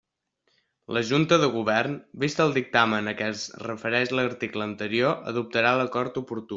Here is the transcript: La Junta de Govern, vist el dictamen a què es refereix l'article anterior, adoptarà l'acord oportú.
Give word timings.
La 0.97 1.03
Junta 1.09 1.37
de 1.43 1.49
Govern, 1.57 1.93
vist 2.25 2.41
el 2.47 2.55
dictamen 2.57 3.13
a 3.13 3.15
què 3.23 3.29
es 3.37 3.45
refereix 3.67 4.17
l'article 4.19 4.69
anterior, 4.73 5.17
adoptarà 5.35 5.81
l'acord 5.83 6.23
oportú. 6.25 6.49